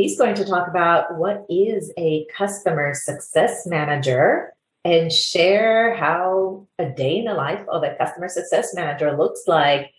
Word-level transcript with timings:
He's 0.00 0.16
going 0.16 0.34
to 0.36 0.46
talk 0.46 0.66
about 0.66 1.18
what 1.18 1.44
is 1.50 1.92
a 1.98 2.24
customer 2.34 2.94
success 2.94 3.66
manager 3.66 4.54
and 4.82 5.12
share 5.12 5.94
how 5.94 6.66
a 6.78 6.88
day 6.88 7.18
in 7.18 7.26
the 7.26 7.34
life 7.34 7.62
of 7.68 7.82
a 7.82 7.94
customer 7.96 8.28
success 8.30 8.72
manager 8.74 9.14
looks 9.14 9.42
like. 9.46 9.90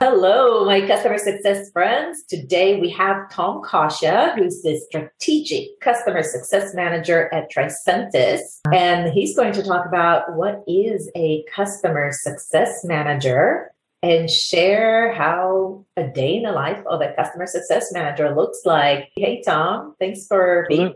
Hello, 0.00 0.64
my 0.64 0.84
customer 0.84 1.18
success 1.18 1.70
friends. 1.70 2.24
Today 2.28 2.80
we 2.80 2.90
have 2.90 3.30
Tom 3.30 3.62
Coscia, 3.62 4.34
who's 4.34 4.62
the 4.62 4.80
strategic 4.88 5.78
customer 5.78 6.24
success 6.24 6.74
manager 6.74 7.32
at 7.32 7.52
Tricentis. 7.52 8.40
And 8.74 9.12
he's 9.12 9.36
going 9.36 9.52
to 9.52 9.62
talk 9.62 9.86
about 9.86 10.34
what 10.34 10.64
is 10.66 11.08
a 11.14 11.44
customer 11.54 12.10
success 12.10 12.80
manager 12.84 13.70
and 14.02 14.30
share 14.30 15.12
how 15.12 15.84
a 15.96 16.06
day 16.06 16.36
in 16.36 16.42
the 16.44 16.52
life 16.52 16.82
of 16.86 17.00
a 17.00 17.12
customer 17.14 17.46
success 17.46 17.92
manager 17.92 18.34
looks 18.34 18.60
like. 18.64 19.10
Hey, 19.16 19.42
Tom, 19.44 19.94
thanks 19.98 20.26
for 20.26 20.66
being 20.68 20.80
here. 20.80 20.94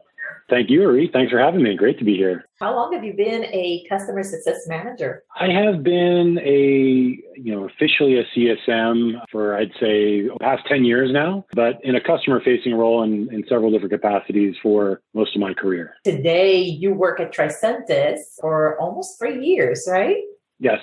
Thank 0.48 0.70
you, 0.70 0.84
Ari. 0.84 1.08
Thanks 1.12 1.32
for 1.32 1.38
having 1.38 1.62
me. 1.62 1.74
Great 1.76 1.98
to 1.98 2.04
be 2.04 2.16
here. 2.16 2.44
How 2.60 2.74
long 2.74 2.92
have 2.92 3.04
you 3.04 3.14
been 3.14 3.44
a 3.44 3.84
customer 3.88 4.22
success 4.22 4.66
manager? 4.66 5.22
I 5.36 5.48
have 5.48 5.82
been 5.82 6.38
a, 6.44 7.18
you 7.40 7.54
know, 7.54 7.64
officially 7.64 8.18
a 8.18 8.24
CSM 8.36 9.22
for 9.30 9.56
I'd 9.56 9.72
say 9.80 10.28
past 10.40 10.62
10 10.68 10.84
years 10.84 11.10
now, 11.10 11.46
but 11.54 11.78
in 11.82 11.96
a 11.96 12.00
customer 12.00 12.40
facing 12.44 12.74
role 12.74 13.02
in, 13.02 13.32
in 13.32 13.44
several 13.48 13.70
different 13.70 13.92
capacities 13.92 14.54
for 14.62 15.00
most 15.14 15.34
of 15.34 15.40
my 15.40 15.54
career. 15.54 15.94
Today 16.04 16.60
you 16.60 16.92
work 16.92 17.18
at 17.18 17.34
Tricentis 17.34 18.18
for 18.40 18.78
almost 18.78 19.18
three 19.18 19.44
years, 19.44 19.88
right? 19.90 20.18
Yes. 20.58 20.80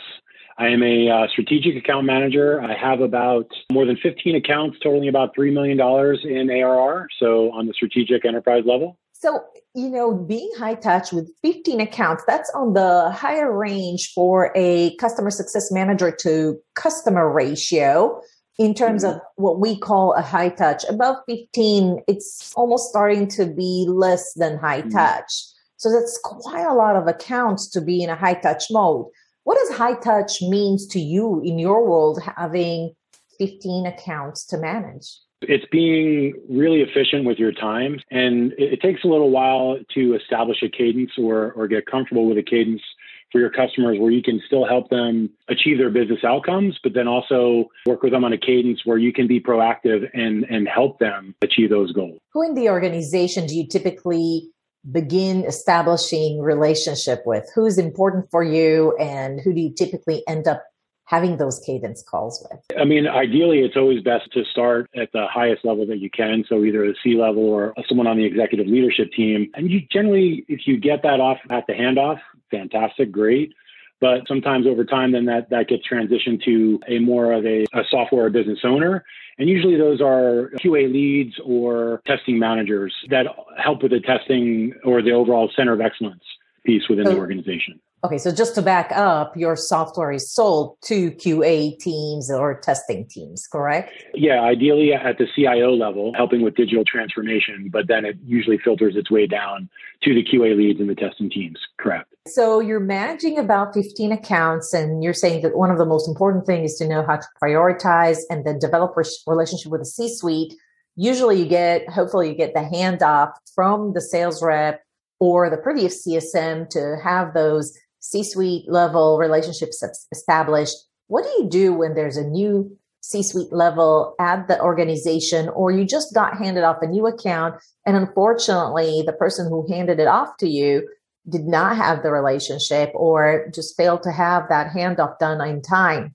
I 0.59 0.67
am 0.67 0.83
a 0.83 1.09
uh, 1.09 1.27
strategic 1.31 1.77
account 1.77 2.05
manager. 2.05 2.61
I 2.61 2.75
have 2.77 2.99
about 2.99 3.47
more 3.71 3.85
than 3.85 3.95
15 3.95 4.35
accounts 4.35 4.77
totaling 4.83 5.07
about 5.07 5.33
$3 5.33 5.53
million 5.53 5.79
in 5.79 6.49
ARR. 6.49 7.07
So 7.17 7.49
on 7.53 7.67
the 7.67 7.73
strategic 7.73 8.25
enterprise 8.25 8.63
level. 8.65 8.99
So, 9.13 9.41
you 9.73 9.89
know, 9.89 10.13
being 10.13 10.51
high 10.57 10.75
touch 10.75 11.13
with 11.13 11.31
15 11.43 11.79
accounts, 11.79 12.23
that's 12.27 12.51
on 12.53 12.73
the 12.73 13.09
higher 13.11 13.57
range 13.57 14.11
for 14.13 14.51
a 14.53 14.95
customer 14.97 15.29
success 15.31 15.71
manager 15.71 16.11
to 16.21 16.59
customer 16.75 17.31
ratio 17.31 18.21
in 18.57 18.73
terms 18.73 19.05
of 19.05 19.19
what 19.37 19.61
we 19.61 19.79
call 19.79 20.13
a 20.13 20.21
high 20.21 20.49
touch. 20.49 20.83
Above 20.89 21.15
15, 21.27 22.01
it's 22.09 22.51
almost 22.55 22.89
starting 22.89 23.27
to 23.29 23.45
be 23.45 23.85
less 23.89 24.33
than 24.33 24.57
high 24.57 24.81
mm-hmm. 24.81 24.89
touch. 24.89 25.31
So 25.77 25.89
that's 25.89 26.19
quite 26.21 26.65
a 26.65 26.73
lot 26.73 26.97
of 26.97 27.07
accounts 27.07 27.69
to 27.69 27.79
be 27.79 28.03
in 28.03 28.09
a 28.09 28.15
high 28.15 28.33
touch 28.33 28.65
mode. 28.69 29.05
What 29.49 29.57
does 29.57 29.77
high 29.79 29.95
touch 29.95 30.43
means 30.43 30.85
to 30.89 30.99
you 30.99 31.41
in 31.43 31.57
your 31.57 31.83
world 31.83 32.21
having 32.37 32.93
15 33.39 33.87
accounts 33.87 34.45
to 34.45 34.59
manage? 34.59 35.07
It's 35.41 35.65
being 35.71 36.35
really 36.47 36.81
efficient 36.81 37.25
with 37.25 37.39
your 37.39 37.51
time. 37.51 37.97
And 38.11 38.51
it, 38.59 38.73
it, 38.73 38.81
takes 38.83 39.03
a 39.03 39.07
little 39.07 39.31
while 39.31 39.79
to 39.95 40.13
establish 40.13 40.61
a 40.61 40.69
cadence 40.69 41.13
or, 41.17 41.53
or 41.53 41.67
get 41.67 41.87
comfortable 41.87 42.27
with 42.27 42.37
a 42.37 42.43
cadence 42.43 42.83
for 43.31 43.39
your 43.39 43.49
customers 43.49 43.97
where 43.99 44.11
you 44.11 44.21
can 44.21 44.39
still 44.45 44.67
help 44.67 44.91
them 44.91 45.31
achieve 45.47 45.79
their 45.79 45.89
business 45.89 46.19
outcomes, 46.23 46.77
but 46.83 46.93
then 46.93 47.07
also 47.07 47.69
work 47.87 48.03
with 48.03 48.11
them 48.11 48.23
on 48.23 48.33
a 48.33 48.37
cadence 48.37 48.81
where 48.85 48.99
you 48.99 49.11
can 49.11 49.25
be 49.25 49.39
proactive 49.39 50.07
and, 50.13 50.43
and 50.43 50.67
help 50.67 50.99
them 50.99 51.33
achieve 51.41 51.71
those 51.71 51.91
goals. 51.91 52.19
Who 52.33 52.43
in 52.43 52.53
the 52.53 52.69
organization 52.69 53.47
do 53.47 53.55
you 53.55 53.65
typically 53.65 54.51
begin 54.91 55.43
establishing 55.45 56.39
relationship 56.41 57.23
with? 57.25 57.49
Who's 57.53 57.77
important 57.77 58.29
for 58.31 58.43
you 58.43 58.95
and 58.97 59.39
who 59.41 59.53
do 59.53 59.61
you 59.61 59.73
typically 59.73 60.23
end 60.27 60.47
up 60.47 60.63
having 61.05 61.37
those 61.37 61.59
cadence 61.65 62.03
calls 62.03 62.45
with? 62.49 62.59
I 62.79 62.85
mean, 62.85 63.07
ideally, 63.07 63.59
it's 63.59 63.75
always 63.75 64.01
best 64.03 64.31
to 64.33 64.45
start 64.45 64.87
at 64.95 65.11
the 65.11 65.25
highest 65.27 65.65
level 65.65 65.85
that 65.87 65.97
you 65.97 66.09
can. 66.09 66.45
So 66.47 66.63
either 66.63 66.85
a 66.85 66.93
C 67.03 67.15
level 67.15 67.43
or 67.43 67.73
someone 67.87 68.05
on 68.07 68.17
the 68.17 68.25
executive 68.25 68.67
leadership 68.67 69.11
team. 69.11 69.49
And 69.55 69.71
you 69.71 69.81
generally, 69.91 70.45
if 70.47 70.67
you 70.67 70.77
get 70.77 71.01
that 71.01 71.19
off 71.19 71.39
at 71.49 71.65
the 71.65 71.73
handoff, 71.73 72.19
fantastic, 72.51 73.11
great. 73.11 73.53
But 74.01 74.27
sometimes 74.27 74.65
over 74.65 74.85
time, 74.85 75.11
then 75.11 75.25
that, 75.25 75.49
that 75.49 75.67
gets 75.67 75.83
transitioned 75.87 76.43
to 76.45 76.79
a 76.87 76.99
more 76.99 77.33
of 77.33 77.45
a, 77.45 77.65
a 77.73 77.83
software 77.89 78.29
business 78.29 78.59
owner. 78.63 79.03
And 79.37 79.49
usually 79.49 79.77
those 79.77 80.01
are 80.01 80.51
QA 80.61 80.91
leads 80.91 81.35
or 81.43 82.01
testing 82.05 82.39
managers 82.39 82.93
that 83.09 83.25
help 83.57 83.83
with 83.83 83.91
the 83.91 83.99
testing 83.99 84.73
or 84.83 85.01
the 85.01 85.11
overall 85.11 85.49
center 85.55 85.73
of 85.73 85.81
excellence 85.81 86.23
piece 86.69 86.87
within 86.87 87.05
the 87.05 87.17
organization. 87.17 87.79
Okay, 88.03 88.17
so 88.17 88.31
just 88.31 88.55
to 88.55 88.61
back 88.61 88.91
up, 88.93 89.35
your 89.35 89.57
software 89.57 90.11
is 90.11 90.31
sold 90.31 90.77
to 90.83 91.11
QA 91.11 91.77
teams 91.79 92.31
or 92.31 92.57
testing 92.61 93.05
teams, 93.09 93.45
correct? 93.51 93.91
Yeah, 94.13 94.41
ideally 94.41 94.93
at 94.93 95.17
the 95.17 95.27
CIO 95.35 95.71
level, 95.73 96.13
helping 96.15 96.41
with 96.41 96.55
digital 96.55 96.85
transformation, 96.85 97.69
but 97.73 97.87
then 97.89 98.05
it 98.05 98.17
usually 98.23 98.57
filters 98.57 98.95
its 98.95 99.11
way 99.11 99.27
down 99.27 99.67
to 100.03 100.13
the 100.13 100.23
QA 100.23 100.55
leads 100.55 100.79
and 100.79 100.89
the 100.89 100.95
testing 100.95 101.29
teams, 101.29 101.59
correct? 101.77 102.13
So 102.27 102.61
you're 102.61 102.79
managing 102.79 103.37
about 103.37 103.73
15 103.73 104.13
accounts, 104.13 104.73
and 104.73 105.03
you're 105.03 105.13
saying 105.13 105.41
that 105.41 105.57
one 105.57 105.71
of 105.71 105.77
the 105.77 105.85
most 105.85 106.07
important 106.07 106.45
things 106.45 106.71
is 106.71 106.77
to 106.77 106.87
know 106.87 107.03
how 107.05 107.17
to 107.17 107.27
prioritize 107.43 108.19
and 108.29 108.45
then 108.45 108.59
develop 108.59 108.93
a 108.95 109.03
relationship 109.27 109.71
with 109.71 109.81
the 109.81 109.85
C 109.85 110.15
suite. 110.15 110.53
Usually, 110.95 111.41
you 111.41 111.47
get, 111.47 111.89
hopefully, 111.89 112.29
you 112.29 112.35
get 112.35 112.53
the 112.53 112.61
handoff 112.61 113.33
from 113.55 113.91
the 113.93 114.01
sales 114.01 114.41
rep 114.41 114.81
or 115.19 115.49
the 115.49 115.57
previous 115.57 116.05
CSM 116.05 116.69
to 116.69 116.97
have 117.03 117.33
those 117.33 117.77
C 117.99 118.23
suite 118.23 118.69
level 118.69 119.17
relationships 119.17 119.83
established. 120.11 120.77
What 121.07 121.23
do 121.23 121.29
you 121.43 121.49
do 121.49 121.73
when 121.73 121.95
there's 121.95 122.17
a 122.17 122.23
new 122.23 122.77
C 123.01 123.23
suite 123.23 123.51
level 123.51 124.15
at 124.19 124.47
the 124.47 124.61
organization, 124.61 125.49
or 125.49 125.71
you 125.71 125.85
just 125.85 126.13
got 126.13 126.37
handed 126.37 126.63
off 126.63 126.81
a 126.81 126.87
new 126.87 127.07
account, 127.07 127.55
and 127.85 127.95
unfortunately, 127.95 129.03
the 129.05 129.13
person 129.13 129.47
who 129.47 129.67
handed 129.71 129.99
it 129.99 130.07
off 130.07 130.37
to 130.37 130.47
you 130.47 130.87
did 131.27 131.45
not 131.45 131.75
have 131.75 132.03
the 132.03 132.11
relationship 132.11 132.91
or 132.93 133.49
just 133.53 133.77
failed 133.77 134.03
to 134.03 134.11
have 134.11 134.49
that 134.49 134.71
handoff 134.71 135.17
done 135.19 135.41
in 135.47 135.61
time? 135.61 136.13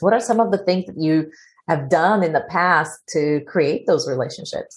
What 0.00 0.12
are 0.12 0.20
some 0.20 0.40
of 0.40 0.50
the 0.50 0.58
things 0.58 0.86
that 0.86 0.98
you 0.98 1.30
have 1.68 1.88
done 1.88 2.22
in 2.22 2.32
the 2.32 2.44
past 2.48 3.00
to 3.10 3.40
create 3.46 3.86
those 3.86 4.08
relationships? 4.08 4.76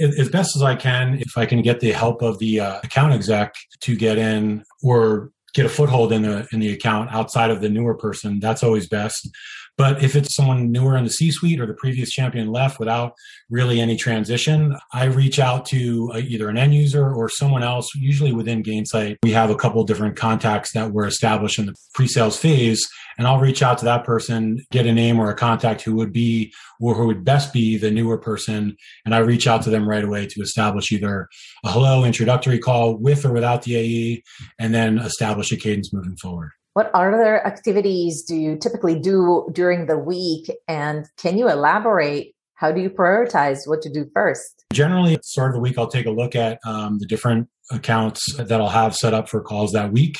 As 0.00 0.28
best 0.28 0.56
as 0.56 0.62
I 0.62 0.76
can, 0.76 1.14
if 1.14 1.36
I 1.36 1.46
can 1.46 1.62
get 1.62 1.80
the 1.80 1.92
help 1.92 2.22
of 2.22 2.38
the 2.38 2.60
uh, 2.60 2.80
account 2.82 3.12
exec 3.12 3.54
to 3.80 3.96
get 3.96 4.18
in 4.18 4.64
or 4.82 5.30
get 5.54 5.66
a 5.66 5.68
foothold 5.68 6.12
in 6.12 6.22
the 6.22 6.46
in 6.52 6.60
the 6.60 6.72
account 6.72 7.10
outside 7.12 7.50
of 7.50 7.60
the 7.60 7.68
newer 7.68 7.94
person 7.94 8.40
that's 8.40 8.62
always 8.62 8.88
best. 8.88 9.28
But 9.76 10.02
if 10.02 10.14
it's 10.14 10.34
someone 10.34 10.70
newer 10.70 10.96
in 10.96 11.04
the 11.04 11.10
c 11.10 11.30
suite 11.30 11.60
or 11.60 11.66
the 11.66 11.74
previous 11.74 12.10
champion 12.10 12.52
left 12.52 12.78
without 12.78 13.14
really 13.48 13.80
any 13.80 13.96
transition 13.96 14.76
i 14.92 15.04
reach 15.04 15.38
out 15.38 15.64
to 15.66 16.10
uh, 16.14 16.18
either 16.18 16.48
an 16.48 16.58
end 16.58 16.74
user 16.74 17.12
or 17.12 17.28
someone 17.28 17.62
else 17.62 17.88
usually 17.94 18.32
within 18.32 18.62
gainsight. 18.62 19.16
We 19.22 19.32
have 19.32 19.50
a 19.50 19.56
couple 19.56 19.82
different 19.84 20.16
contacts 20.16 20.72
that 20.72 20.92
were 20.92 21.06
established 21.06 21.58
in 21.58 21.66
the 21.66 21.74
pre-sales 21.94 22.36
phase 22.36 22.86
and 23.20 23.28
I'll 23.28 23.38
reach 23.38 23.62
out 23.62 23.76
to 23.76 23.84
that 23.84 24.04
person, 24.04 24.64
get 24.70 24.86
a 24.86 24.92
name 24.94 25.20
or 25.20 25.28
a 25.28 25.34
contact 25.34 25.82
who 25.82 25.94
would 25.96 26.10
be 26.10 26.54
or 26.80 26.94
who 26.94 27.06
would 27.06 27.22
best 27.22 27.52
be 27.52 27.76
the 27.76 27.90
newer 27.90 28.16
person. 28.16 28.74
And 29.04 29.14
I 29.14 29.18
reach 29.18 29.46
out 29.46 29.60
to 29.64 29.70
them 29.70 29.86
right 29.86 30.02
away 30.02 30.26
to 30.26 30.40
establish 30.40 30.90
either 30.90 31.28
a 31.62 31.70
hello 31.70 32.02
introductory 32.02 32.58
call 32.58 32.96
with 32.96 33.26
or 33.26 33.32
without 33.32 33.64
the 33.64 33.76
AE, 33.76 34.22
and 34.58 34.74
then 34.74 34.96
establish 34.96 35.52
a 35.52 35.58
cadence 35.58 35.92
moving 35.92 36.16
forward. 36.16 36.52
What 36.72 36.90
other 36.94 37.46
activities 37.46 38.22
do 38.22 38.34
you 38.34 38.56
typically 38.56 38.98
do 38.98 39.46
during 39.52 39.84
the 39.84 39.98
week? 39.98 40.50
And 40.66 41.04
can 41.18 41.36
you 41.36 41.50
elaborate? 41.50 42.34
How 42.54 42.72
do 42.72 42.80
you 42.80 42.88
prioritize 42.88 43.58
what 43.66 43.82
to 43.82 43.90
do 43.90 44.06
first? 44.14 44.64
Generally, 44.72 45.12
at 45.12 45.18
the 45.20 45.24
start 45.24 45.50
of 45.50 45.56
the 45.56 45.60
week, 45.60 45.76
I'll 45.76 45.90
take 45.90 46.06
a 46.06 46.10
look 46.10 46.34
at 46.34 46.58
um, 46.64 46.98
the 46.98 47.06
different 47.06 47.48
accounts 47.70 48.34
that 48.36 48.62
I'll 48.62 48.68
have 48.68 48.96
set 48.96 49.12
up 49.12 49.28
for 49.28 49.42
calls 49.42 49.72
that 49.72 49.92
week. 49.92 50.16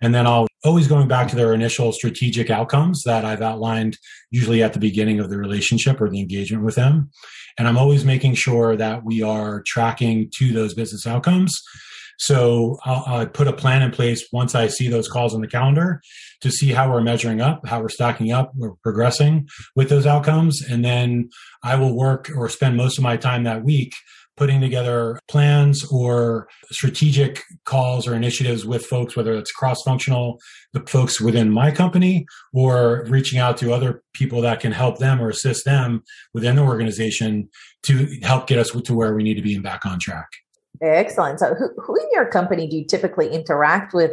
And 0.00 0.14
then 0.14 0.26
I'll 0.26 0.46
always 0.64 0.88
going 0.88 1.08
back 1.08 1.28
to 1.28 1.36
their 1.36 1.54
initial 1.54 1.92
strategic 1.92 2.50
outcomes 2.50 3.02
that 3.04 3.24
I've 3.24 3.42
outlined 3.42 3.96
usually 4.30 4.62
at 4.62 4.72
the 4.72 4.80
beginning 4.80 5.20
of 5.20 5.30
the 5.30 5.38
relationship 5.38 6.00
or 6.00 6.08
the 6.08 6.20
engagement 6.20 6.64
with 6.64 6.74
them. 6.74 7.10
And 7.58 7.66
I'm 7.66 7.78
always 7.78 8.04
making 8.04 8.34
sure 8.34 8.76
that 8.76 9.04
we 9.04 9.22
are 9.22 9.62
tracking 9.62 10.30
to 10.36 10.52
those 10.52 10.74
business 10.74 11.06
outcomes. 11.06 11.60
So 12.18 12.78
I'll, 12.84 13.26
put 13.28 13.46
a 13.46 13.52
plan 13.52 13.82
in 13.82 13.92
place 13.92 14.26
once 14.32 14.56
I 14.56 14.66
see 14.66 14.88
those 14.88 15.08
calls 15.08 15.34
on 15.34 15.40
the 15.40 15.46
calendar 15.46 16.02
to 16.40 16.50
see 16.50 16.72
how 16.72 16.90
we're 16.90 17.00
measuring 17.00 17.40
up, 17.40 17.66
how 17.66 17.80
we're 17.80 17.88
stacking 17.88 18.32
up, 18.32 18.52
we're 18.56 18.74
progressing 18.82 19.48
with 19.76 19.88
those 19.88 20.06
outcomes. 20.06 20.60
And 20.60 20.84
then 20.84 21.30
I 21.62 21.76
will 21.76 21.96
work 21.96 22.28
or 22.34 22.48
spend 22.48 22.76
most 22.76 22.98
of 22.98 23.04
my 23.04 23.16
time 23.16 23.44
that 23.44 23.62
week 23.62 23.94
putting 24.38 24.60
together 24.60 25.18
plans 25.28 25.84
or 25.90 26.48
strategic 26.70 27.42
calls 27.64 28.06
or 28.06 28.14
initiatives 28.14 28.64
with 28.64 28.86
folks, 28.86 29.16
whether 29.16 29.34
it's 29.34 29.50
cross 29.50 29.82
functional, 29.82 30.38
the 30.72 30.80
folks 30.86 31.20
within 31.20 31.50
my 31.50 31.72
company, 31.72 32.24
or 32.54 33.04
reaching 33.08 33.40
out 33.40 33.56
to 33.58 33.72
other 33.72 34.02
people 34.14 34.40
that 34.40 34.60
can 34.60 34.70
help 34.70 34.98
them 34.98 35.20
or 35.20 35.28
assist 35.28 35.64
them 35.64 36.02
within 36.32 36.54
the 36.54 36.62
organization 36.62 37.48
to 37.82 38.06
help 38.22 38.46
get 38.46 38.58
us 38.58 38.70
to 38.70 38.94
where 38.94 39.14
we 39.14 39.24
need 39.24 39.34
to 39.34 39.42
be 39.42 39.54
and 39.54 39.64
back 39.64 39.84
on 39.84 39.98
track. 39.98 40.28
Excellent. 40.80 41.40
So, 41.40 41.54
who, 41.54 41.68
who 41.76 41.96
in 41.96 42.06
your 42.12 42.26
company 42.26 42.68
do 42.68 42.76
you 42.76 42.86
typically 42.86 43.28
interact 43.28 43.92
with 43.92 44.12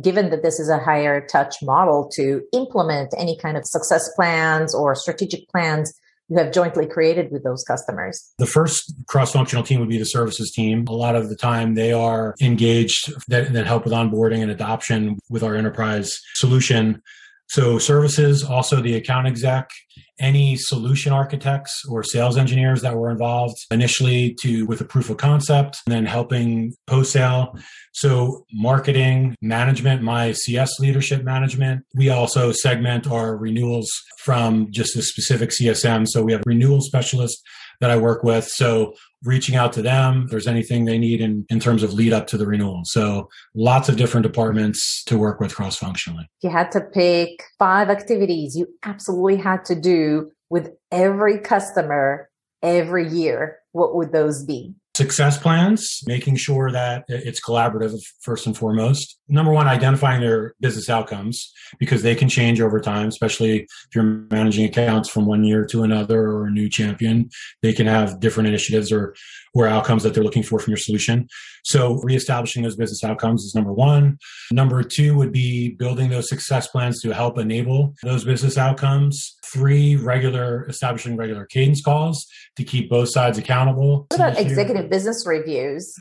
given 0.00 0.30
that 0.30 0.42
this 0.42 0.60
is 0.60 0.68
a 0.68 0.78
higher 0.78 1.26
touch 1.26 1.56
model 1.62 2.08
to 2.14 2.42
implement 2.52 3.12
any 3.18 3.36
kind 3.38 3.56
of 3.56 3.64
success 3.66 4.08
plans 4.14 4.74
or 4.74 4.94
strategic 4.94 5.48
plans 5.48 5.92
you 6.28 6.38
have 6.38 6.52
jointly 6.52 6.86
created 6.86 7.30
with 7.30 7.44
those 7.44 7.62
customers? 7.64 8.32
The 8.38 8.46
first 8.46 8.92
cross 9.06 9.32
functional 9.32 9.64
team 9.64 9.80
would 9.80 9.88
be 9.88 9.98
the 9.98 10.06
services 10.06 10.50
team. 10.50 10.84
A 10.88 10.92
lot 10.92 11.14
of 11.14 11.28
the 11.28 11.36
time 11.36 11.74
they 11.74 11.92
are 11.92 12.34
engaged 12.40 13.12
that, 13.28 13.52
that 13.52 13.66
help 13.66 13.84
with 13.84 13.92
onboarding 13.92 14.42
and 14.42 14.50
adoption 14.50 15.18
with 15.30 15.42
our 15.42 15.54
enterprise 15.54 16.20
solution. 16.34 17.02
So 17.48 17.78
services, 17.78 18.42
also 18.42 18.80
the 18.80 18.94
account 18.94 19.26
exec, 19.26 19.70
any 20.18 20.56
solution 20.56 21.12
architects 21.12 21.84
or 21.88 22.02
sales 22.02 22.36
engineers 22.36 22.82
that 22.82 22.96
were 22.96 23.10
involved 23.10 23.56
initially 23.70 24.34
to 24.40 24.64
with 24.66 24.80
a 24.80 24.84
proof 24.84 25.10
of 25.10 25.18
concept 25.18 25.78
and 25.86 25.94
then 25.94 26.06
helping 26.06 26.72
post 26.86 27.12
sale 27.12 27.54
so 27.92 28.44
marketing 28.52 29.34
management 29.42 30.02
my 30.02 30.32
cs 30.32 30.78
leadership 30.80 31.22
management. 31.22 31.84
We 31.94 32.08
also 32.08 32.52
segment 32.52 33.06
our 33.06 33.36
renewals 33.36 33.90
from 34.18 34.68
just 34.70 34.96
a 34.96 35.02
specific 35.02 35.50
csm 35.50 36.06
so 36.08 36.22
we 36.22 36.32
have 36.32 36.42
renewal 36.46 36.80
specialist 36.80 37.42
that 37.80 37.90
i 37.90 37.96
work 37.96 38.22
with. 38.22 38.46
So 38.46 38.94
reaching 39.26 39.56
out 39.56 39.72
to 39.74 39.82
them 39.82 40.22
if 40.24 40.30
there's 40.30 40.46
anything 40.46 40.84
they 40.84 40.98
need 40.98 41.20
in, 41.20 41.44
in 41.48 41.60
terms 41.60 41.82
of 41.82 41.92
lead 41.92 42.12
up 42.12 42.26
to 42.28 42.38
the 42.38 42.46
renewal. 42.46 42.84
So 42.84 43.28
lots 43.54 43.88
of 43.88 43.96
different 43.96 44.24
departments 44.24 45.02
to 45.04 45.18
work 45.18 45.40
with 45.40 45.54
cross 45.54 45.76
functionally 45.76 46.28
you 46.42 46.50
had 46.50 46.70
to 46.72 46.80
pick 46.80 47.42
five 47.58 47.88
activities 47.88 48.56
you 48.56 48.66
absolutely 48.84 49.36
had 49.36 49.64
to 49.64 49.74
do 49.74 50.30
with 50.50 50.70
every 50.92 51.38
customer 51.38 52.28
every 52.62 53.08
year 53.08 53.58
what 53.72 53.94
would 53.94 54.12
those 54.12 54.44
be 54.44 54.74
success 54.96 55.36
plans, 55.36 56.00
making 56.06 56.36
sure 56.36 56.72
that 56.72 57.04
it's 57.08 57.40
collaborative 57.40 58.00
first 58.22 58.46
and 58.46 58.56
foremost. 58.56 59.18
Number 59.28 59.52
one, 59.52 59.68
identifying 59.68 60.22
their 60.22 60.54
business 60.60 60.88
outcomes 60.88 61.52
because 61.78 62.02
they 62.02 62.14
can 62.14 62.28
change 62.28 62.60
over 62.60 62.80
time, 62.80 63.08
especially 63.08 63.60
if 63.60 63.94
you're 63.94 64.26
managing 64.30 64.64
accounts 64.64 65.10
from 65.10 65.26
one 65.26 65.44
year 65.44 65.66
to 65.66 65.82
another 65.82 66.28
or 66.28 66.46
a 66.46 66.50
new 66.50 66.70
champion. 66.70 67.28
They 67.62 67.74
can 67.74 67.86
have 67.86 68.20
different 68.20 68.48
initiatives 68.48 68.90
or, 68.90 69.14
or 69.54 69.66
outcomes 69.66 70.02
that 70.02 70.14
they're 70.14 70.24
looking 70.24 70.42
for 70.42 70.58
from 70.58 70.70
your 70.70 70.78
solution. 70.78 71.28
So 71.64 72.00
reestablishing 72.04 72.62
those 72.62 72.76
business 72.76 73.02
outcomes 73.04 73.42
is 73.42 73.54
number 73.54 73.72
one. 73.72 74.18
Number 74.52 74.82
two 74.82 75.16
would 75.16 75.32
be 75.32 75.70
building 75.70 76.10
those 76.10 76.28
success 76.28 76.68
plans 76.68 77.02
to 77.02 77.10
help 77.10 77.38
enable 77.38 77.94
those 78.02 78.24
business 78.24 78.56
outcomes. 78.56 79.36
Three, 79.44 79.96
regular, 79.96 80.66
establishing 80.68 81.16
regular 81.16 81.44
cadence 81.44 81.82
calls 81.82 82.26
to 82.56 82.64
keep 82.64 82.88
both 82.88 83.08
sides 83.08 83.38
accountable. 83.38 84.06
What 84.10 84.20
about 84.20 84.38
executive 84.38 84.85
business 84.86 85.26
reviews? 85.26 85.94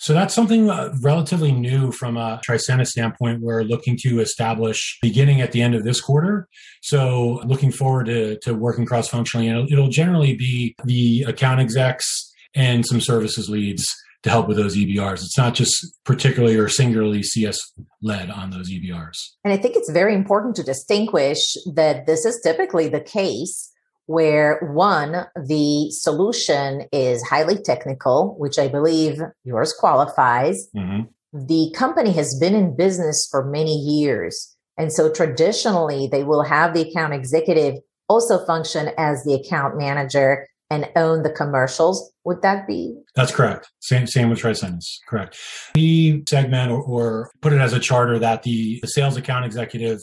So 0.00 0.12
that's 0.12 0.32
something 0.32 0.70
uh, 0.70 0.94
relatively 1.02 1.50
new 1.50 1.90
from 1.90 2.16
a 2.16 2.40
Tricentis 2.48 2.88
standpoint. 2.88 3.42
We're 3.42 3.64
looking 3.64 3.96
to 4.02 4.20
establish 4.20 4.96
beginning 5.02 5.40
at 5.40 5.50
the 5.50 5.60
end 5.60 5.74
of 5.74 5.82
this 5.82 6.00
quarter. 6.00 6.48
So 6.82 7.42
looking 7.44 7.72
forward 7.72 8.06
to, 8.06 8.38
to 8.42 8.54
working 8.54 8.86
cross 8.86 9.08
functionally. 9.08 9.48
And 9.48 9.58
it'll, 9.58 9.72
it'll 9.72 9.90
generally 9.90 10.36
be 10.36 10.76
the 10.84 11.24
account 11.26 11.60
execs 11.60 12.32
and 12.54 12.86
some 12.86 13.00
services 13.00 13.50
leads 13.50 13.84
to 14.22 14.30
help 14.30 14.46
with 14.46 14.56
those 14.56 14.76
EBRs. 14.76 15.22
It's 15.22 15.38
not 15.38 15.54
just 15.54 15.74
particularly 16.04 16.56
or 16.56 16.68
singularly 16.68 17.22
CS 17.22 17.58
led 18.00 18.30
on 18.30 18.50
those 18.50 18.70
EBRs. 18.70 19.16
And 19.44 19.52
I 19.52 19.56
think 19.56 19.76
it's 19.76 19.90
very 19.90 20.14
important 20.14 20.54
to 20.56 20.62
distinguish 20.62 21.56
that 21.74 22.06
this 22.06 22.24
is 22.24 22.40
typically 22.42 22.88
the 22.88 23.00
case 23.00 23.72
where 24.08 24.58
one, 24.72 25.26
the 25.36 25.90
solution 25.90 26.88
is 26.92 27.22
highly 27.22 27.58
technical, 27.58 28.34
which 28.38 28.58
I 28.58 28.66
believe 28.66 29.20
yours 29.44 29.74
qualifies. 29.78 30.66
Mm-hmm. 30.74 31.46
The 31.46 31.74
company 31.76 32.12
has 32.12 32.34
been 32.38 32.54
in 32.54 32.74
business 32.74 33.28
for 33.30 33.44
many 33.44 33.76
years. 33.76 34.56
And 34.78 34.90
so 34.90 35.12
traditionally, 35.12 36.08
they 36.10 36.24
will 36.24 36.42
have 36.42 36.72
the 36.72 36.88
account 36.88 37.12
executive 37.12 37.74
also 38.08 38.42
function 38.46 38.92
as 38.96 39.24
the 39.24 39.34
account 39.34 39.76
manager 39.76 40.48
and 40.70 40.88
own 40.96 41.22
the 41.22 41.30
commercials. 41.30 42.10
Would 42.24 42.40
that 42.40 42.66
be? 42.66 42.96
That's 43.14 43.30
correct. 43.30 43.70
Same 43.80 44.06
same 44.06 44.30
with 44.30 44.38
Tricentis. 44.38 45.00
Correct. 45.06 45.38
We 45.74 46.22
segment 46.26 46.72
or, 46.72 46.82
or 46.82 47.30
put 47.42 47.52
it 47.52 47.60
as 47.60 47.74
a 47.74 47.78
charter 47.78 48.18
that 48.20 48.42
the, 48.42 48.78
the 48.80 48.88
sales 48.88 49.18
account 49.18 49.44
executive 49.44 50.00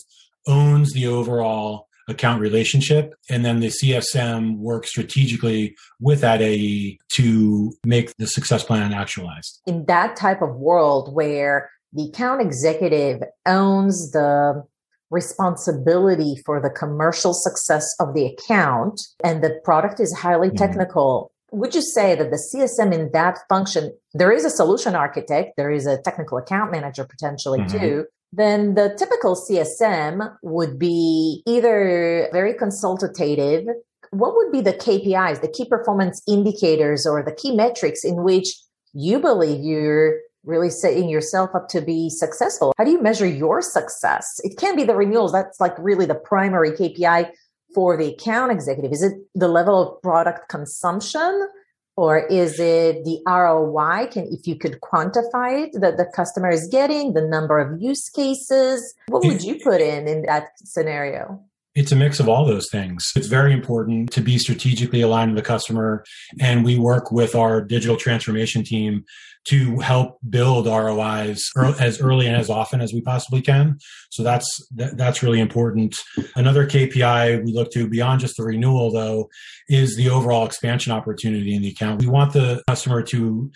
owns 0.47 0.93
the 0.93 1.07
overall 1.07 1.84
account 2.07 2.41
relationship 2.41 3.15
and 3.29 3.43
then 3.43 3.59
the 3.59 3.67
CSM 3.67 4.57
works 4.57 4.89
strategically 4.89 5.75
with 5.99 6.21
that 6.21 6.41
AE 6.41 6.97
to 7.13 7.73
make 7.85 8.15
the 8.17 8.27
success 8.27 8.63
plan 8.63 8.93
actualized. 8.93 9.61
In 9.65 9.85
that 9.85 10.15
type 10.15 10.41
of 10.41 10.55
world 10.55 11.13
where 11.13 11.69
the 11.93 12.09
account 12.09 12.41
executive 12.41 13.21
owns 13.45 14.11
the 14.11 14.63
responsibility 15.11 16.35
for 16.45 16.59
the 16.59 16.69
commercial 16.69 17.33
success 17.33 17.95
of 17.99 18.13
the 18.13 18.25
account 18.25 18.99
and 19.23 19.43
the 19.43 19.59
product 19.63 19.99
is 19.99 20.13
highly 20.13 20.49
mm-hmm. 20.49 20.57
technical 20.57 21.31
would 21.51 21.73
you 21.73 21.81
say 21.81 22.15
that 22.15 22.31
the 22.31 22.37
CSM 22.53 22.93
in 22.93 23.11
that 23.13 23.39
function, 23.47 23.93
there 24.13 24.31
is 24.31 24.43
a 24.43 24.49
solution 24.49 24.93
architect, 24.93 25.53
there 25.55 25.71
is 25.71 25.85
a 25.85 26.01
technical 26.01 26.37
account 26.37 26.71
manager 26.71 27.05
potentially 27.05 27.59
mm-hmm. 27.59 27.79
too, 27.79 28.05
then 28.35 28.75
the 28.75 28.93
typical 28.97 29.35
CSM 29.35 30.35
would 30.43 30.77
be 30.77 31.41
either 31.47 32.29
very 32.33 32.53
consultative. 32.53 33.65
What 34.11 34.35
would 34.35 34.51
be 34.51 34.61
the 34.61 34.73
KPIs, 34.73 35.41
the 35.41 35.47
key 35.47 35.65
performance 35.65 36.21
indicators, 36.27 37.05
or 37.05 37.23
the 37.23 37.31
key 37.31 37.55
metrics 37.55 38.03
in 38.03 38.23
which 38.23 38.55
you 38.93 39.19
believe 39.19 39.63
you're 39.63 40.19
really 40.43 40.69
setting 40.69 41.09
yourself 41.09 41.49
up 41.55 41.67
to 41.69 41.81
be 41.81 42.09
successful. 42.09 42.73
How 42.77 42.83
do 42.83 42.91
you 42.91 43.01
measure 43.01 43.25
your 43.25 43.61
success? 43.61 44.39
It 44.43 44.57
can 44.57 44.75
be 44.75 44.83
the 44.83 44.95
renewals. 44.95 45.31
That's 45.31 45.59
like 45.59 45.73
really 45.79 46.05
the 46.05 46.15
primary 46.15 46.71
KPI 46.71 47.31
for 47.73 47.97
the 47.97 48.13
account 48.13 48.51
executive. 48.51 48.91
Is 48.91 49.03
it 49.03 49.13
the 49.33 49.47
level 49.47 49.81
of 49.81 50.01
product 50.01 50.47
consumption? 50.49 51.47
Or 51.97 52.25
is 52.27 52.59
it 52.59 53.05
the 53.05 53.19
ROI? 53.25 54.07
Can 54.11 54.27
if 54.31 54.45
you 54.45 54.57
could 54.57 54.79
quantify 54.81 55.63
it 55.63 55.79
that 55.79 55.97
the 55.97 56.05
customer 56.13 56.49
is 56.49 56.67
getting, 56.69 57.13
the 57.13 57.21
number 57.21 57.57
of 57.57 57.81
use 57.81 58.09
cases? 58.09 58.93
What 59.07 59.23
would 59.23 59.43
you 59.43 59.59
put 59.63 59.79
in 59.81 60.07
in 60.07 60.23
that 60.23 60.49
scenario? 60.57 61.41
It's 61.73 61.91
a 61.91 61.95
mix 61.95 62.21
of 62.21 62.29
all 62.29 62.45
those 62.45 62.69
things. 62.69 63.11
It's 63.17 63.27
very 63.27 63.51
important 63.51 64.09
to 64.13 64.21
be 64.21 64.37
strategically 64.37 65.01
aligned 65.01 65.33
with 65.33 65.43
the 65.43 65.47
customer. 65.47 66.05
And 66.39 66.63
we 66.63 66.79
work 66.79 67.11
with 67.11 67.35
our 67.35 67.61
digital 67.61 67.97
transformation 67.97 68.63
team 68.63 69.03
to 69.45 69.79
help 69.79 70.17
build 70.29 70.65
ROIs 70.65 71.49
as 71.79 72.01
early 72.01 72.27
and 72.27 72.35
as 72.35 72.49
often 72.49 72.81
as 72.81 72.93
we 72.93 73.01
possibly 73.01 73.41
can. 73.41 73.77
So 74.11 74.23
that's 74.23 74.47
that's 74.71 75.21
really 75.21 75.39
important. 75.39 75.95
Another 76.35 76.65
KPI 76.65 77.43
we 77.43 77.53
look 77.53 77.71
to 77.71 77.87
beyond 77.87 78.21
just 78.21 78.37
the 78.37 78.43
renewal 78.43 78.91
though 78.91 79.29
is 79.67 79.95
the 79.95 80.09
overall 80.09 80.45
expansion 80.45 80.91
opportunity 80.91 81.55
in 81.55 81.61
the 81.61 81.69
account. 81.69 82.01
We 82.01 82.07
want 82.07 82.33
the 82.33 82.63
customer 82.67 83.03
to 83.03 83.51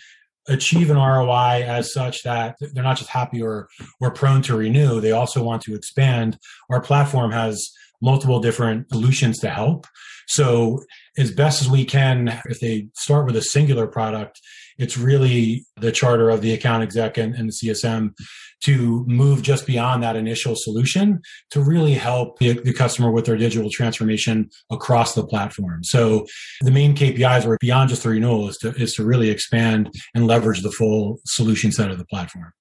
achieve 0.48 0.90
an 0.90 0.96
ROI 0.96 1.64
as 1.66 1.92
such 1.92 2.22
that 2.22 2.56
they're 2.60 2.82
not 2.82 2.96
just 2.96 3.10
happy 3.10 3.42
or 3.42 3.68
or 4.00 4.10
prone 4.10 4.42
to 4.42 4.56
renew, 4.56 5.00
they 5.00 5.12
also 5.12 5.42
want 5.42 5.62
to 5.62 5.74
expand. 5.74 6.38
Our 6.70 6.80
platform 6.80 7.32
has 7.32 7.70
multiple 8.02 8.40
different 8.40 8.88
solutions 8.90 9.38
to 9.38 9.50
help. 9.50 9.86
So 10.26 10.80
as 11.18 11.32
best 11.32 11.60
as 11.60 11.68
we 11.68 11.84
can, 11.84 12.40
if 12.46 12.60
they 12.60 12.86
start 12.94 13.26
with 13.26 13.36
a 13.36 13.42
singular 13.42 13.86
product, 13.86 14.40
it's 14.80 14.96
really 14.96 15.66
the 15.76 15.92
charter 15.92 16.30
of 16.30 16.40
the 16.40 16.52
account 16.52 16.82
exec 16.82 17.18
and, 17.18 17.34
and, 17.34 17.50
the 17.50 17.52
CSM 17.52 18.16
to 18.62 19.04
move 19.06 19.42
just 19.42 19.66
beyond 19.66 20.02
that 20.02 20.16
initial 20.16 20.56
solution 20.56 21.20
to 21.50 21.60
really 21.60 21.92
help 21.92 22.38
the, 22.38 22.54
the, 22.60 22.72
customer 22.72 23.10
with 23.10 23.26
their 23.26 23.36
digital 23.36 23.70
transformation 23.70 24.48
across 24.70 25.14
the 25.14 25.24
platform. 25.24 25.84
So 25.84 26.26
the 26.62 26.70
main 26.70 26.96
KPIs 26.96 27.46
are 27.46 27.58
beyond 27.60 27.90
just 27.90 28.02
the 28.02 28.08
renewal 28.08 28.48
is 28.48 28.56
to, 28.58 28.70
is 28.74 28.94
to 28.94 29.04
really 29.04 29.28
expand 29.28 29.92
and 30.14 30.26
leverage 30.26 30.62
the 30.62 30.72
full 30.72 31.20
solution 31.26 31.72
set 31.72 31.90
of 31.90 31.98
the 31.98 32.06
platform. 32.06 32.52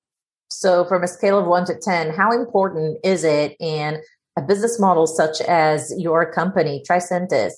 So 0.52 0.84
from 0.86 1.04
a 1.04 1.08
scale 1.08 1.40
of 1.40 1.48
one 1.48 1.66
to 1.66 1.76
10, 1.76 2.12
how 2.12 2.32
important 2.34 2.98
is 3.04 3.24
it 3.24 3.56
in 3.60 4.02
a 4.38 4.42
business 4.42 4.80
model 4.80 5.08
such 5.08 5.40
as 5.42 5.94
your 5.98 6.30
company, 6.32 6.84
Tricentis, 6.90 7.54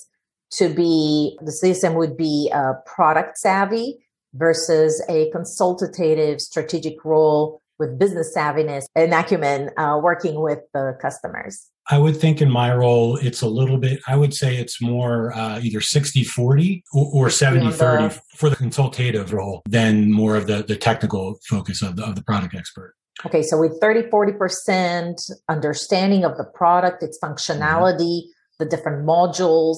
to 0.52 0.70
be 0.70 1.38
the 1.42 1.52
CSM 1.52 1.96
would 1.96 2.18
be 2.18 2.52
uh, 2.54 2.74
product 2.86 3.38
savvy 3.38 4.00
versus 4.34 5.04
a 5.10 5.30
consultative 5.32 6.42
strategic 6.42 7.04
role 7.04 7.62
with 7.80 7.98
business 7.98 8.34
savviness 8.36 8.86
and 8.96 9.14
acumen 9.14 9.72
uh, 9.78 10.00
working 10.02 10.42
with 10.42 10.60
the 10.74 10.98
customers? 11.02 11.68
I 11.90 11.98
would 11.98 12.16
think 12.16 12.42
in 12.42 12.50
my 12.50 12.74
role, 12.74 13.18
it's 13.18 13.42
a 13.42 13.48
little 13.48 13.78
bit, 13.78 14.00
I 14.08 14.16
would 14.16 14.34
say 14.34 14.56
it's 14.56 14.82
more 14.82 15.34
uh, 15.34 15.60
either 15.62 15.82
60 15.82 16.24
40 16.24 16.84
or, 16.94 17.26
or 17.26 17.30
70 17.30 17.72
30 17.72 18.16
for 18.36 18.50
the 18.50 18.56
consultative 18.56 19.34
role 19.34 19.62
than 19.68 20.12
more 20.12 20.36
of 20.36 20.48
the, 20.48 20.64
the 20.64 20.76
technical 20.76 21.40
focus 21.50 21.82
of 21.82 21.96
the, 21.96 22.06
of 22.06 22.16
the 22.16 22.24
product 22.24 22.56
expert. 22.56 22.94
Okay, 23.26 23.44
so 23.44 23.60
with 23.60 23.80
30, 23.82 24.04
40% 24.04 25.32
understanding 25.50 26.24
of 26.24 26.38
the 26.38 26.46
product, 26.46 27.04
its 27.04 27.20
functionality, 27.22 28.22
mm-hmm. 28.22 28.64
the 28.64 28.66
different 28.66 29.06
modules, 29.06 29.78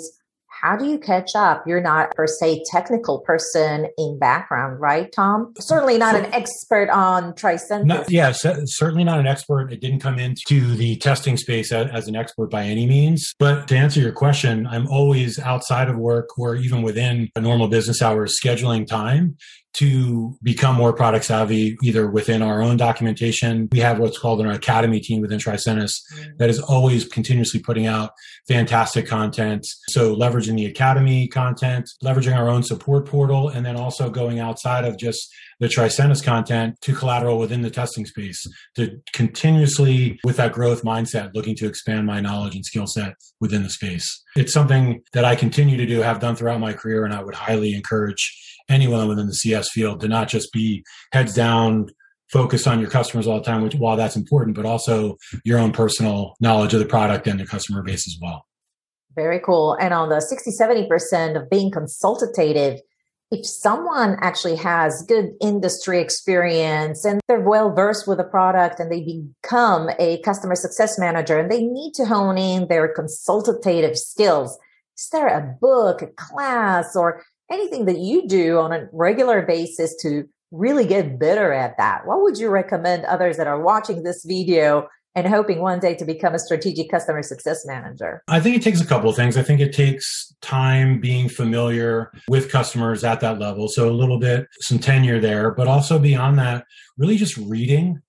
how 0.64 0.78
do 0.78 0.86
you 0.86 0.98
catch 0.98 1.36
up? 1.36 1.66
You're 1.68 1.82
not 1.82 2.16
per 2.16 2.26
se 2.26 2.64
technical 2.72 3.20
person 3.20 3.88
in 3.98 4.18
background, 4.18 4.80
right, 4.80 5.12
Tom? 5.12 5.54
Certainly 5.60 5.98
not 5.98 6.16
an 6.16 6.26
expert 6.34 6.90
on 6.90 7.34
Tricentis. 7.34 7.86
Not, 7.86 8.10
yeah, 8.10 8.32
certainly 8.32 9.04
not 9.04 9.20
an 9.20 9.28
expert. 9.28 9.74
It 9.74 9.82
didn't 9.82 10.00
come 10.00 10.18
into 10.18 10.76
the 10.76 10.96
testing 10.96 11.36
space 11.36 11.74
as, 11.74 11.88
as 11.92 12.08
an 12.08 12.16
expert 12.16 12.50
by 12.50 12.64
any 12.64 12.86
means. 12.86 13.36
But 13.38 13.68
to 13.68 13.76
answer 13.76 14.00
your 14.00 14.14
question, 14.14 14.66
I'm 14.66 14.88
always 14.88 15.38
outside 15.38 15.90
of 15.90 15.98
work 15.98 16.40
or 16.40 16.56
even 16.56 16.82
within 16.82 17.30
a 17.36 17.42
normal 17.42 17.68
business 17.68 18.02
hours 18.02 18.40
scheduling 18.42 18.88
time 18.88 19.36
to 19.74 20.38
become 20.44 20.76
more 20.76 20.94
product 20.94 21.26
savvy, 21.26 21.78
either 21.82 22.10
within 22.10 22.42
our 22.42 22.62
own 22.62 22.78
documentation. 22.78 23.68
We 23.72 23.80
have 23.80 24.00
what's 24.00 24.20
called 24.20 24.42
an 24.42 24.50
academy 24.50 25.00
team 25.00 25.22
within 25.22 25.40
Tricentis 25.40 26.02
mm. 26.16 26.38
that 26.38 26.50
is 26.50 26.60
always 26.60 27.06
continuously 27.06 27.60
putting 27.60 27.88
out 27.88 28.12
fantastic 28.48 29.08
content. 29.08 29.66
So 29.90 30.16
leveraging 30.16 30.56
the 30.56 30.66
academy 30.66 31.28
content, 31.28 31.90
leveraging 32.04 32.38
our 32.38 32.50
own 32.50 32.64
support 32.64 33.08
portal, 33.08 33.50
and 33.50 33.66
then 33.66 33.76
also 33.76 34.10
going 34.10 34.40
outside 34.40 34.86
of 34.86 34.98
just 34.98 35.34
the 35.64 35.70
Tricentis 35.70 36.22
content 36.22 36.76
to 36.82 36.94
collateral 36.94 37.40
within 37.40 37.62
the 37.62 37.70
testing 37.70 38.06
space 38.06 38.46
to 38.76 39.00
continuously, 39.14 40.20
with 40.26 40.36
that 40.36 40.52
growth 40.52 40.84
mindset, 40.84 41.34
looking 41.34 41.56
to 41.56 41.68
expand 41.68 42.06
my 42.06 42.20
knowledge 42.20 42.54
and 42.54 42.66
skill 42.66 42.86
set 42.86 43.14
within 43.40 43.64
the 43.64 43.70
space. 43.70 44.24
It's 44.36 44.52
something 44.52 45.02
that 45.14 45.24
I 45.24 45.38
continue 45.38 45.78
to 45.78 45.86
do, 45.86 46.02
have 46.02 46.20
done 46.20 46.36
throughout 46.36 46.60
my 46.60 46.74
career, 46.74 47.06
and 47.06 47.14
I 47.14 47.24
would 47.24 47.34
highly 47.34 47.74
encourage 47.74 48.38
anyone 48.68 49.08
within 49.08 49.28
the 49.28 49.34
CS 49.34 49.70
field 49.72 50.02
to 50.02 50.10
not 50.10 50.28
just 50.28 50.52
be 50.52 50.84
heads 51.14 51.34
down, 51.34 51.88
focused 52.30 52.68
on 52.68 52.82
your 52.82 52.90
customers 52.90 53.26
all 53.26 53.38
the 53.38 53.46
time, 53.46 53.62
which 53.62 53.76
while 53.76 53.96
that's 53.96 54.18
important, 54.18 54.58
but 54.58 54.66
also 54.66 55.16
your 55.46 55.60
own 55.60 55.72
personal 55.72 56.36
knowledge 56.42 56.74
of 56.74 56.82
the 56.82 56.86
product 56.86 57.26
and 57.26 57.40
the 57.40 57.46
customer 57.46 57.82
base 57.82 58.06
as 58.06 58.18
well. 58.22 58.46
Very 59.16 59.40
cool. 59.40 59.78
And 59.80 59.94
on 59.94 60.10
the 60.10 60.20
60, 60.20 60.52
70% 60.60 61.42
of 61.42 61.50
being 61.50 61.72
consultative, 61.72 62.82
if 63.34 63.48
someone 63.48 64.16
actually 64.22 64.56
has 64.56 65.04
good 65.08 65.32
industry 65.42 66.00
experience 66.00 67.04
and 67.04 67.20
they're 67.28 67.42
well 67.42 67.74
versed 67.74 68.08
with 68.08 68.20
the 68.20 68.24
product 68.24 68.80
and 68.80 68.92
they 68.92 69.02
become 69.02 69.90
a 69.98 70.22
customer 70.22 70.54
success 70.54 71.00
manager 71.00 71.40
and 71.40 71.52
they 71.52 71.64
need 71.64 71.94
to 71.96 72.06
hone 72.06 72.38
in 72.38 72.68
their 72.68 72.88
consultative 72.88 73.98
skills, 73.98 74.60
is 74.96 75.10
there 75.12 75.28
a 75.28 75.58
book, 75.60 76.04
a 76.04 76.08
class, 76.08 76.96
or 76.96 77.24
anything 77.52 77.86
that 77.86 77.98
you 77.98 78.28
do 78.28 78.60
on 78.60 78.72
a 78.72 78.88
regular 78.94 79.42
basis 79.42 79.96
to 80.04 80.26
really 80.52 80.86
get 80.86 81.18
better 81.18 81.52
at 81.52 81.76
that, 81.78 82.06
what 82.06 82.22
would 82.22 82.38
you 82.38 82.50
recommend 82.50 83.04
others 83.06 83.38
that 83.38 83.48
are 83.48 83.60
watching 83.60 84.04
this 84.04 84.24
video 84.24 84.88
and 85.16 85.28
hoping 85.28 85.60
one 85.60 85.80
day 85.80 85.96
to 85.96 86.06
become 86.06 86.34
a 86.34 86.40
strategic 86.40 86.90
customer 86.90 87.22
success 87.24 87.66
manager? 87.66 88.24
I 88.28 88.40
think 88.40 88.56
it 88.56 88.62
takes 88.62 88.82
a 88.82 88.86
couple 88.86 89.10
of 89.10 89.16
things. 89.16 89.38
I 89.38 89.44
think 89.44 89.60
it 89.60 89.74
takes 89.74 90.34
time 90.42 91.00
being 91.00 91.30
familiar 91.30 92.12
with 92.28 92.52
customers 92.52 93.04
at 93.04 93.20
that 93.22 93.40
level. 93.40 93.68
So 93.68 93.90
a 93.90 93.92
little 93.92 94.20
bit, 94.20 94.48
some 94.62 94.80
tenure 94.80 95.20
there, 95.20 95.52
but 95.52 95.68
also 95.68 96.00
beyond 96.00 96.40
that, 96.40 96.66
really 96.98 97.18
just 97.18 97.38
reading 97.38 98.02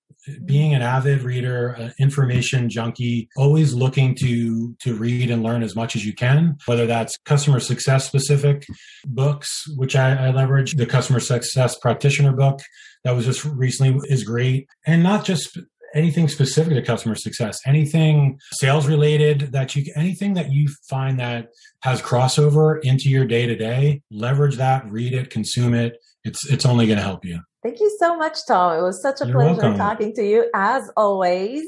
being 0.45 0.73
an 0.73 0.81
avid 0.81 1.21
reader, 1.21 1.75
uh, 1.77 1.89
information 1.99 2.69
junkie, 2.69 3.29
always 3.37 3.73
looking 3.73 4.15
to 4.15 4.75
to 4.79 4.95
read 4.95 5.29
and 5.29 5.43
learn 5.43 5.63
as 5.63 5.75
much 5.75 5.95
as 5.95 6.05
you 6.05 6.13
can. 6.13 6.57
Whether 6.65 6.85
that's 6.85 7.17
customer 7.25 7.59
success 7.59 8.05
specific 8.07 8.65
books, 9.05 9.65
which 9.75 9.95
I, 9.95 10.27
I 10.27 10.31
leverage, 10.31 10.73
the 10.73 10.85
customer 10.85 11.19
success 11.19 11.77
practitioner 11.77 12.33
book 12.33 12.59
that 13.03 13.11
was 13.11 13.25
just 13.25 13.45
recently 13.45 13.99
is 14.09 14.23
great, 14.23 14.67
and 14.85 15.03
not 15.03 15.25
just 15.25 15.57
anything 15.95 16.27
specific 16.27 16.73
to 16.73 16.81
customer 16.81 17.15
success 17.15 17.59
anything 17.65 18.37
sales 18.51 18.87
related 18.87 19.51
that 19.51 19.75
you 19.75 19.85
anything 19.95 20.33
that 20.33 20.51
you 20.51 20.67
find 20.89 21.19
that 21.19 21.47
has 21.81 22.01
crossover 22.01 22.79
into 22.83 23.09
your 23.09 23.25
day 23.25 23.47
to 23.47 23.55
day 23.55 24.01
leverage 24.11 24.57
that 24.57 24.89
read 24.91 25.13
it 25.13 25.29
consume 25.29 25.73
it 25.73 25.97
it's 26.23 26.45
it's 26.51 26.65
only 26.65 26.85
going 26.85 26.97
to 26.97 27.03
help 27.03 27.25
you 27.25 27.39
Thank 27.65 27.79
you 27.79 27.97
so 27.99 28.15
much, 28.15 28.45
Tom. 28.47 28.77
It 28.77 28.83
was 28.83 29.01
such 29.01 29.21
a 29.21 29.25
you're 29.25 29.33
pleasure 29.33 29.53
welcome. 29.53 29.75
talking 29.75 30.13
to 30.13 30.23
you 30.23 30.47
as 30.53 30.91
always. 30.95 31.65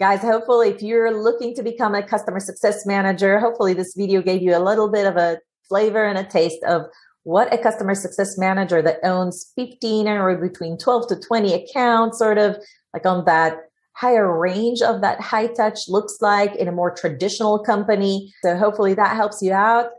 Guys, 0.00 0.22
hopefully, 0.22 0.70
if 0.70 0.80
you're 0.80 1.22
looking 1.22 1.54
to 1.56 1.62
become 1.62 1.94
a 1.94 2.02
customer 2.02 2.40
success 2.40 2.86
manager, 2.86 3.38
hopefully 3.38 3.74
this 3.74 3.92
video 3.94 4.22
gave 4.22 4.40
you 4.40 4.56
a 4.56 4.58
little 4.58 4.90
bit 4.90 5.06
of 5.06 5.18
a 5.18 5.38
flavor 5.68 6.02
and 6.02 6.16
a 6.16 6.24
taste 6.24 6.64
of 6.64 6.86
what 7.24 7.52
a 7.52 7.58
customer 7.58 7.94
success 7.94 8.38
manager 8.38 8.80
that 8.80 9.00
owns 9.02 9.52
15 9.54 10.08
or 10.08 10.34
between 10.38 10.78
12 10.78 11.08
to 11.08 11.16
20 11.16 11.52
accounts, 11.52 12.18
sort 12.18 12.38
of 12.38 12.56
like 12.94 13.04
on 13.04 13.24
that 13.26 13.58
higher 13.94 14.38
range 14.38 14.82
of 14.82 15.00
that 15.02 15.20
high 15.20 15.46
touch 15.46 15.88
looks 15.88 16.18
like 16.20 16.54
in 16.56 16.68
a 16.68 16.72
more 16.72 16.90
traditional 16.90 17.58
company. 17.58 18.32
So 18.42 18.56
hopefully 18.56 18.94
that 18.94 19.14
helps 19.14 19.42
you 19.42 19.52
out. 19.52 19.90